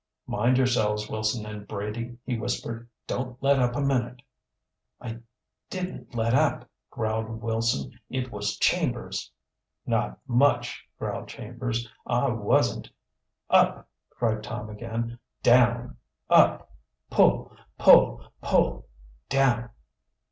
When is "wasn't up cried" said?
12.29-14.41